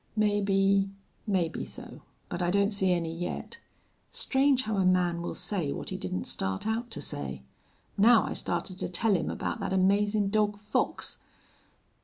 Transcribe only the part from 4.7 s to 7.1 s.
a man will say what he didn't start out to